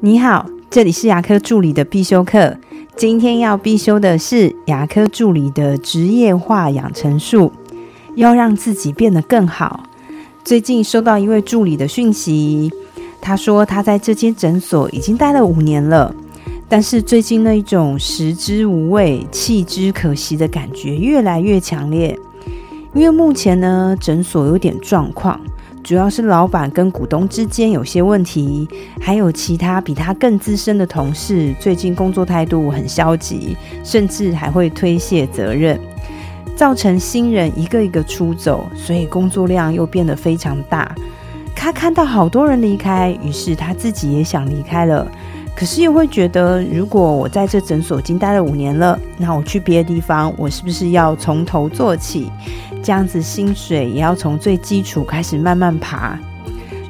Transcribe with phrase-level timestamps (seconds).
[0.00, 2.56] 你好，这里是牙科助理的必修课。
[2.94, 7.50] 今天要必修的是牙科助理的职业化养成术，
[8.14, 9.82] 要让自己变得更好。
[10.44, 12.72] 最近收到一位助理的讯息，
[13.20, 16.14] 他说他在这间诊所已经待了五年了，
[16.68, 22.16] 但是最近那一种食之无味、弃之可惜的感觉越来越强烈。
[22.94, 25.40] 因为目前呢，诊所有点状况。
[25.88, 28.68] 主要是老板跟股东之间有些问题，
[29.00, 35.80] 还有其他比他更资深的同事，最近工作态度很消极，甚至还会推卸责任，
[36.54, 40.94] 造成新人一个一个出走，所以工作量又变得非常大。
[41.56, 45.10] 他看到好多人离开，于是他自己也想离开了，
[45.58, 52.30] 可是又会觉得，如果我在这诊所已经待了五年了，那我去别的地方，我是不是要从头做起？
[52.80, 56.16] 这样子，薪水也要从最基础开始慢慢爬。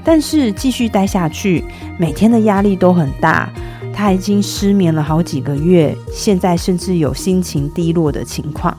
[0.05, 1.65] 但是继续待下去，
[1.99, 3.49] 每天的压力都很大。
[3.95, 8.77] 他已经失眠了好几个月，现在甚至有心情低落的情况。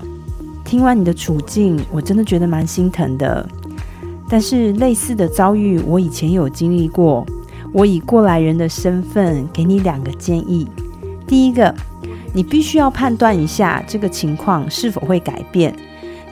[0.63, 3.44] 听完你的处境，我真的觉得蛮心疼的。
[4.30, 7.25] 但是类似的遭遇，我以前有经历过。
[7.72, 10.67] 我以过来人的身份，给你两个建议。
[11.28, 11.73] 第一个，
[12.34, 15.73] 你必须要判断一下这个情况是否会改变。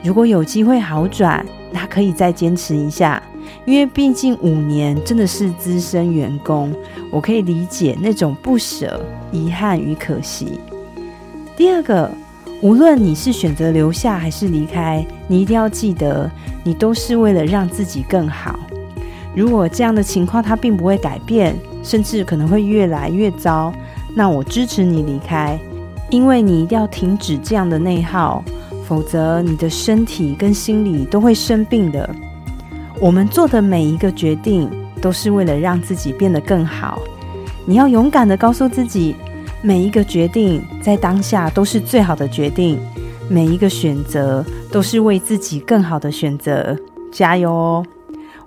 [0.02, 3.22] 如果有机会好转，那可以再坚持一下，
[3.64, 6.74] 因为毕竟五年真的是资深员工，
[7.10, 10.58] 我可以理解那种不舍、遗憾与可惜。
[11.56, 12.10] 第二个，
[12.60, 16.30] 无论你是选择留下还是离开，你一定要记得，
[16.64, 18.58] 你都是为了让自己更好。
[19.38, 23.72] 如果这样的情况它并不会改变，甚至可能会越来越糟，
[24.12, 25.56] 那我支持你离开，
[26.10, 28.42] 因为你一定要停止这样的内耗。
[28.84, 32.10] 否则，你的身体跟心理都会生病的。
[32.98, 34.68] 我们做的每一个决定，
[35.00, 36.98] 都是为了让自己变得更好。
[37.64, 39.14] 你要勇敢的告诉自己，
[39.62, 42.76] 每一个决定在当下都是最好的决定，
[43.28, 46.76] 每一个选择都是为自己更好的选择。
[47.12, 47.86] 加油哦！